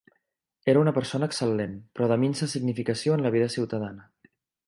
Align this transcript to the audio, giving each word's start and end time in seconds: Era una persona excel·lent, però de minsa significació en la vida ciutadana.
Era 0.71 0.79
una 0.83 0.93
persona 0.95 1.27
excel·lent, 1.31 1.75
però 1.99 2.09
de 2.11 2.17
minsa 2.23 2.49
significació 2.55 3.17
en 3.19 3.27
la 3.27 3.35
vida 3.37 3.53
ciutadana. 3.59 4.09